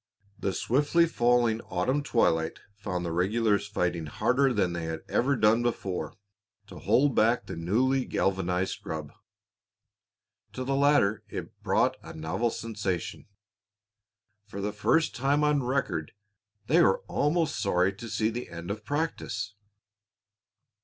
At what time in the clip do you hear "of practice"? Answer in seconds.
18.71-19.53